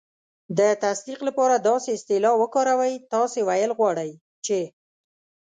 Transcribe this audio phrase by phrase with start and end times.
[0.57, 4.11] د تصدیق لپاره داسې اصطلاح وکاروئ: "تاسې ویل غواړئ
[4.45, 4.59] چې..."